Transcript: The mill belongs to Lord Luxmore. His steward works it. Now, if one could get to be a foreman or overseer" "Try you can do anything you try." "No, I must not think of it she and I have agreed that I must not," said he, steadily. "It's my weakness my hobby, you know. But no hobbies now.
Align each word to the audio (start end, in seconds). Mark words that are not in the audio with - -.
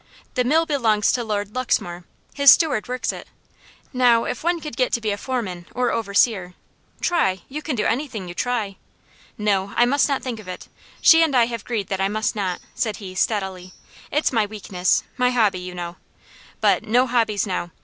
The 0.33 0.43
mill 0.43 0.65
belongs 0.65 1.11
to 1.11 1.23
Lord 1.23 1.53
Luxmore. 1.53 2.05
His 2.33 2.49
steward 2.49 2.87
works 2.87 3.13
it. 3.13 3.27
Now, 3.93 4.23
if 4.23 4.43
one 4.43 4.59
could 4.59 4.75
get 4.75 4.91
to 4.93 4.99
be 4.99 5.11
a 5.11 5.15
foreman 5.15 5.67
or 5.75 5.91
overseer" 5.91 6.55
"Try 7.01 7.41
you 7.47 7.61
can 7.61 7.75
do 7.75 7.85
anything 7.85 8.27
you 8.27 8.33
try." 8.33 8.77
"No, 9.37 9.73
I 9.77 9.85
must 9.85 10.09
not 10.09 10.23
think 10.23 10.39
of 10.39 10.47
it 10.47 10.67
she 11.01 11.21
and 11.21 11.35
I 11.35 11.45
have 11.45 11.61
agreed 11.61 11.89
that 11.89 12.01
I 12.01 12.07
must 12.07 12.35
not," 12.35 12.61
said 12.73 12.97
he, 12.97 13.13
steadily. 13.13 13.73
"It's 14.09 14.33
my 14.33 14.47
weakness 14.47 15.03
my 15.17 15.29
hobby, 15.29 15.59
you 15.59 15.75
know. 15.75 15.97
But 16.61 16.81
no 16.81 17.05
hobbies 17.05 17.45
now. 17.45 17.69